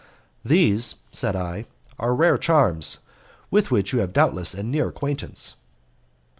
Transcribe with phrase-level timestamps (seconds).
[0.43, 1.65] "These," said I,
[1.99, 3.01] "are rare charms,
[3.51, 5.57] with which you have doubtless a near acquaintance?"